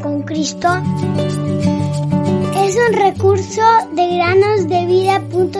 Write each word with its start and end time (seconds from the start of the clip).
con 0.00 0.22
Cristo 0.22 0.68
es 2.56 2.76
un 2.76 2.92
recurso 2.94 3.62
de 3.94 4.16
granosdevida.cl. 4.16 5.52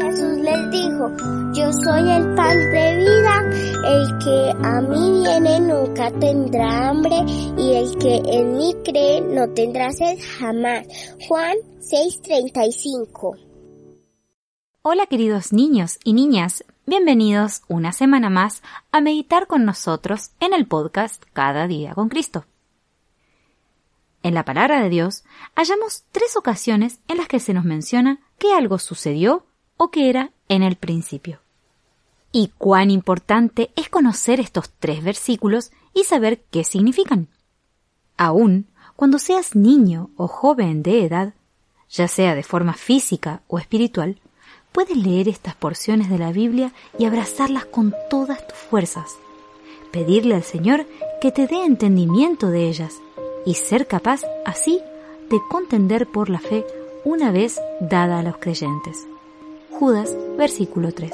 Jesús 0.00 0.38
les 0.38 0.70
dijo, 0.70 1.10
yo 1.52 1.72
soy 1.84 2.10
el 2.10 2.34
pan 2.34 2.56
de 2.72 2.96
vida, 2.96 3.34
el 3.84 4.18
que 4.24 4.52
a 4.62 4.80
mí 4.80 5.22
viene 5.22 5.60
nunca 5.60 6.10
tendrá 6.12 6.88
hambre 6.88 7.24
y 7.58 7.72
el 7.74 7.98
que 7.98 8.22
en 8.24 8.56
mí 8.56 8.74
cree 8.84 9.20
no 9.20 9.48
tendrá 9.50 9.90
sed 9.92 10.18
jamás. 10.38 10.86
Juan 11.28 11.56
6:35 11.80 13.45
Hola 14.88 15.06
queridos 15.06 15.52
niños 15.52 15.98
y 16.04 16.12
niñas, 16.12 16.64
bienvenidos 16.86 17.62
una 17.66 17.90
semana 17.90 18.30
más 18.30 18.62
a 18.92 19.00
meditar 19.00 19.48
con 19.48 19.64
nosotros 19.64 20.30
en 20.38 20.54
el 20.54 20.68
podcast 20.68 21.24
Cada 21.32 21.66
día 21.66 21.92
con 21.92 22.08
Cristo. 22.08 22.44
En 24.22 24.32
la 24.32 24.44
palabra 24.44 24.80
de 24.80 24.88
Dios 24.88 25.24
hallamos 25.56 26.04
tres 26.12 26.36
ocasiones 26.36 27.00
en 27.08 27.16
las 27.16 27.26
que 27.26 27.40
se 27.40 27.52
nos 27.52 27.64
menciona 27.64 28.20
que 28.38 28.54
algo 28.54 28.78
sucedió 28.78 29.44
o 29.76 29.90
que 29.90 30.08
era 30.08 30.30
en 30.48 30.62
el 30.62 30.76
principio. 30.76 31.40
Y 32.30 32.52
cuán 32.56 32.92
importante 32.92 33.72
es 33.74 33.88
conocer 33.88 34.38
estos 34.38 34.70
tres 34.78 35.02
versículos 35.02 35.72
y 35.94 36.04
saber 36.04 36.44
qué 36.52 36.62
significan. 36.62 37.26
Aún 38.16 38.68
cuando 38.94 39.18
seas 39.18 39.56
niño 39.56 40.10
o 40.16 40.28
joven 40.28 40.84
de 40.84 41.04
edad, 41.04 41.34
ya 41.88 42.06
sea 42.06 42.36
de 42.36 42.44
forma 42.44 42.74
física 42.74 43.42
o 43.48 43.58
espiritual, 43.58 44.20
puedes 44.76 44.94
leer 44.94 45.26
estas 45.26 45.54
porciones 45.54 46.10
de 46.10 46.18
la 46.18 46.32
Biblia 46.32 46.70
y 46.98 47.06
abrazarlas 47.06 47.64
con 47.64 47.94
todas 48.10 48.46
tus 48.46 48.58
fuerzas. 48.58 49.16
Pedirle 49.90 50.34
al 50.34 50.42
Señor 50.42 50.84
que 51.18 51.32
te 51.32 51.46
dé 51.46 51.64
entendimiento 51.64 52.48
de 52.48 52.68
ellas 52.68 52.92
y 53.46 53.54
ser 53.54 53.86
capaz, 53.86 54.20
así, 54.44 54.82
de 55.30 55.38
contender 55.48 56.06
por 56.06 56.28
la 56.28 56.40
fe 56.40 56.66
una 57.06 57.32
vez 57.32 57.58
dada 57.80 58.18
a 58.18 58.22
los 58.22 58.36
creyentes. 58.36 59.06
Judas, 59.70 60.14
versículo 60.36 60.92
3. 60.92 61.10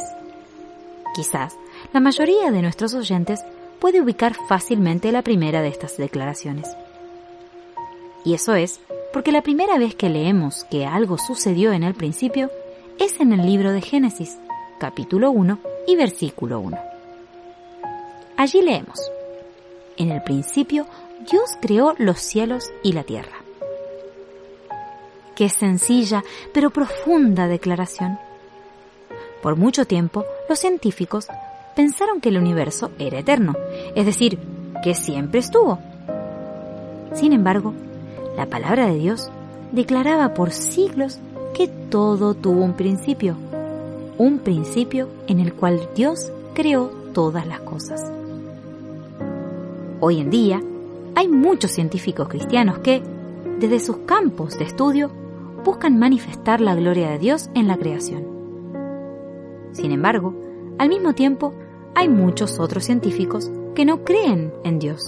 Quizás 1.15 1.57
la 1.93 2.01
mayoría 2.01 2.51
de 2.51 2.63
nuestros 2.63 2.95
oyentes 2.95 3.45
puede 3.79 4.01
ubicar 4.01 4.35
fácilmente 4.49 5.13
la 5.13 5.23
primera 5.23 5.63
de 5.63 5.69
estas 5.69 5.99
declaraciones. 5.99 6.67
Y 8.25 8.35
eso 8.35 8.57
es 8.57 8.81
porque 9.13 9.31
la 9.31 9.43
primera 9.43 9.79
vez 9.79 9.95
que 9.95 10.09
leemos 10.09 10.65
que 10.65 10.85
algo 10.85 11.17
sucedió 11.17 11.73
en 11.73 11.85
el 11.85 11.95
principio 11.95 12.51
es 13.03 13.19
en 13.19 13.33
el 13.33 13.45
libro 13.45 13.73
de 13.73 13.81
Génesis, 13.81 14.39
capítulo 14.79 15.33
1 15.33 15.59
y 15.89 15.97
versículo 15.97 16.61
1. 16.61 16.79
Allí 18.37 18.63
leemos, 18.63 19.11
En 19.97 20.13
el 20.13 20.23
principio 20.23 20.87
Dios 21.29 21.59
creó 21.61 21.97
los 21.99 22.21
cielos 22.21 22.71
y 22.85 22.93
la 22.93 23.03
tierra. 23.03 23.43
Qué 25.35 25.49
sencilla 25.49 26.23
pero 26.55 26.71
profunda 26.71 27.49
declaración. 27.49 28.21
Por 29.43 29.57
mucho 29.57 29.85
tiempo 29.85 30.25
los 30.49 30.61
científicos 30.61 31.27
pensaron 31.75 32.21
que 32.21 32.29
el 32.29 32.39
universo 32.39 32.93
era 33.01 33.19
eterno, 33.19 33.57
es 33.97 34.07
decir, 34.07 34.39
que 34.85 34.95
siempre 34.95 35.41
estuvo. 35.41 35.81
Sin 37.15 37.33
embargo, 37.33 37.75
la 38.37 38.47
palabra 38.47 38.87
de 38.87 38.95
Dios 38.95 39.29
declaraba 39.73 40.35
por 40.35 40.53
siglos 40.53 41.19
que 41.55 41.69
todo 41.69 42.35
tuvo 42.35 42.65
un 42.65 42.75
principio, 42.75 43.37
un 44.19 44.39
principio 44.39 45.09
en 45.27 45.41
el 45.41 45.53
cual 45.53 45.89
Dios 45.95 46.33
creó 46.55 46.91
todas 47.13 47.47
las 47.47 47.61
cosas. 47.61 48.11
Hoy 50.01 50.21
en 50.21 50.31
día 50.31 50.63
hay 51.15 51.29
muchos 51.29 51.73
científicos 51.73 52.29
cristianos 52.29 52.79
que, 52.79 53.03
desde 53.61 53.81
sus 53.81 53.99
campos 53.99 54.59
de 54.59 54.65
estudio, 54.65 55.11
buscan 55.65 55.99
manifestar 55.99 56.61
la 56.61 56.75
gloria 56.75 57.11
de 57.11 57.19
Dios 57.19 57.51
en 57.55 57.69
la 57.69 57.77
creación. 57.77 58.25
Sin 59.73 59.93
embargo, 59.93 60.35
al 60.79 60.89
mismo 60.89 61.15
tiempo, 61.15 61.55
hay 61.95 62.09
muchos 62.09 62.59
otros 62.59 62.85
científicos 62.85 63.51
que 63.75 63.85
no 63.85 64.05
creen 64.05 64.53
en 64.65 64.79
Dios 64.79 65.07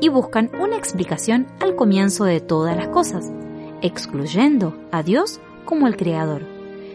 y 0.00 0.08
buscan 0.08 0.50
una 0.60 0.76
explicación 0.76 1.46
al 1.60 1.74
comienzo 1.74 2.24
de 2.24 2.40
todas 2.40 2.76
las 2.76 2.88
cosas, 2.88 3.32
excluyendo 3.82 4.74
a 4.92 5.02
Dios 5.02 5.40
como 5.66 5.86
el 5.86 5.96
creador 5.98 6.42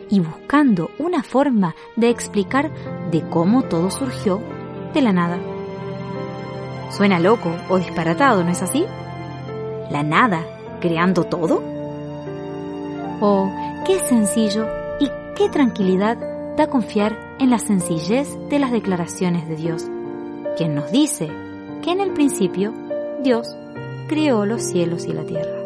y 0.10 0.20
buscando 0.20 0.90
una 0.98 1.22
forma 1.22 1.76
de 1.96 2.10
explicar 2.10 2.72
de 3.12 3.22
cómo 3.30 3.64
todo 3.64 3.92
surgió 3.92 4.42
de 4.94 5.02
la 5.02 5.14
nada. 5.14 5.38
Suena 6.90 7.20
loco 7.20 7.56
o 7.70 7.78
disparatado, 7.78 8.44
¿no 8.44 8.52
es 8.52 8.62
así? 8.64 8.86
¿La 9.92 10.04
nada 10.04 10.44
creando 10.82 11.24
todo? 11.24 11.64
Oh, 13.22 13.50
qué 13.86 14.00
sencillo 14.00 14.68
y 15.00 15.10
qué 15.36 15.48
tranquilidad 15.50 16.18
da 16.58 16.68
confiar 16.68 17.18
en 17.40 17.50
la 17.50 17.60
sencillez 17.60 18.38
de 18.50 18.60
las 18.60 18.72
declaraciones 18.72 19.48
de 19.48 19.56
Dios, 19.56 19.86
quien 20.58 20.76
nos 20.76 20.92
dice 20.92 21.30
que 21.82 21.92
en 21.92 22.02
el 22.02 22.12
principio 22.12 22.74
Dios 23.24 23.56
creó 24.08 24.46
los 24.46 24.64
cielos 24.64 25.06
y 25.06 25.14
la 25.14 25.24
tierra. 25.24 25.61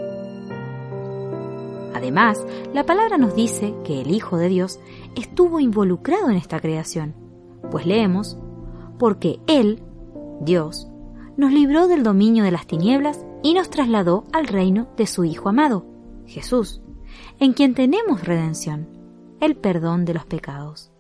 Además, 2.06 2.46
la 2.72 2.86
palabra 2.86 3.18
nos 3.18 3.34
dice 3.34 3.74
que 3.84 4.00
el 4.00 4.12
Hijo 4.12 4.38
de 4.38 4.48
Dios 4.48 4.80
estuvo 5.16 5.60
involucrado 5.60 6.30
en 6.30 6.36
esta 6.36 6.60
creación, 6.60 7.16
pues 7.72 7.88
leemos, 7.88 8.38
porque 9.00 9.40
Él, 9.48 9.82
Dios, 10.40 10.88
nos 11.36 11.52
libró 11.52 11.88
del 11.88 12.04
dominio 12.04 12.44
de 12.44 12.52
las 12.52 12.68
tinieblas 12.68 13.26
y 13.42 13.56
nos 13.56 13.72
trasladó 13.72 14.26
al 14.34 14.46
reino 14.46 14.88
de 14.98 15.08
su 15.08 15.24
Hijo 15.24 15.50
amado, 15.50 15.88
Jesús, 16.28 16.80
en 17.40 17.54
quien 17.54 17.74
tenemos 17.74 18.24
redención, 18.24 18.88
el 19.40 19.56
perdón 19.56 20.06
de 20.06 20.14
los 20.14 20.28
pecados. 20.28 20.92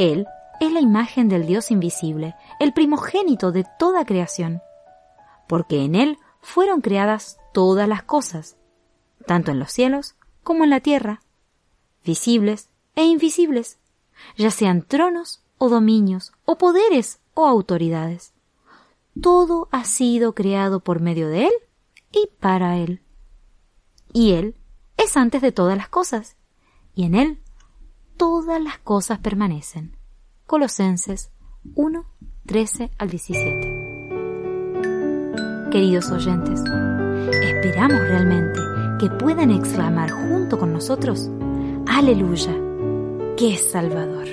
Él 0.00 0.26
es 0.58 0.72
la 0.72 0.80
imagen 0.80 1.28
del 1.28 1.46
Dios 1.46 1.70
invisible, 1.70 2.34
el 2.58 2.72
primogénito 2.72 3.52
de 3.52 3.64
toda 3.78 4.04
creación, 4.04 4.62
porque 5.46 5.84
en 5.84 5.94
Él 5.94 6.18
fueron 6.40 6.80
creadas 6.80 7.38
todas 7.52 7.88
las 7.88 8.02
cosas, 8.02 8.56
tanto 9.26 9.50
en 9.50 9.58
los 9.58 9.72
cielos 9.72 10.14
como 10.42 10.64
en 10.64 10.70
la 10.70 10.80
tierra, 10.80 11.22
visibles 12.04 12.68
e 12.94 13.04
invisibles, 13.04 13.78
ya 14.36 14.50
sean 14.50 14.82
tronos 14.82 15.42
o 15.58 15.68
dominios, 15.68 16.32
o 16.44 16.58
poderes 16.58 17.20
o 17.34 17.46
autoridades. 17.46 18.32
Todo 19.20 19.68
ha 19.70 19.84
sido 19.84 20.34
creado 20.34 20.80
por 20.80 21.00
medio 21.00 21.28
de 21.28 21.46
Él 21.46 21.52
y 22.12 22.28
para 22.40 22.76
Él. 22.78 23.00
Y 24.12 24.32
Él 24.32 24.56
es 24.96 25.16
antes 25.16 25.42
de 25.42 25.52
todas 25.52 25.76
las 25.76 25.88
cosas, 25.88 26.36
y 26.94 27.04
en 27.04 27.14
Él 27.14 27.40
todas 28.16 28.60
las 28.60 28.78
cosas 28.78 29.18
permanecen. 29.18 29.96
Colosenses 30.46 31.30
1, 31.74 32.04
13 32.46 32.90
al 32.98 33.10
17. 33.10 33.84
Queridos 35.70 36.10
oyentes, 36.10 36.60
esperamos 37.42 37.98
realmente 38.00 38.63
que 38.98 39.10
puedan 39.10 39.50
exclamar 39.50 40.10
junto 40.10 40.58
con 40.58 40.72
nosotros, 40.72 41.30
aleluya, 41.86 42.54
que 43.36 43.54
es 43.54 43.70
Salvador. 43.70 44.26